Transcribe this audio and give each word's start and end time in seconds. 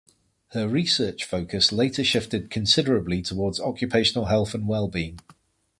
Her 0.53 0.67
research 0.67 1.25
focus 1.25 1.71
later 1.71 2.03
shifted 2.03 2.49
considerably 2.49 3.21
towards 3.21 3.59
occupational 3.59 4.25
health 4.25 4.55
and 4.55 4.67
wellbeing. 4.67 5.19